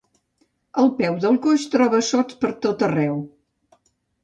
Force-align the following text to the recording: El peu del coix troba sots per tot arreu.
El 0.83 0.89
peu 1.01 1.17
del 1.25 1.37
coix 1.43 1.67
troba 1.75 2.01
sots 2.09 2.41
per 2.41 2.53
tot 2.67 2.89
arreu. 2.91 3.23